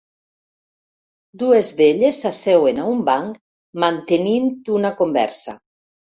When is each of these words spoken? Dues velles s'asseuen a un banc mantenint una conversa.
Dues 1.43 1.69
velles 1.81 2.21
s'asseuen 2.23 2.81
a 2.81 2.87
un 2.95 3.05
banc 3.11 3.37
mantenint 3.85 4.51
una 4.81 4.95
conversa. 5.05 5.57